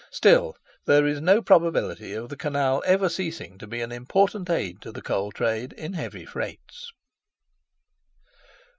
[0.09, 4.81] Still, there is no probability of the canal ever ceasing to be an important aid
[4.81, 6.91] to the coal trade in heavy freights.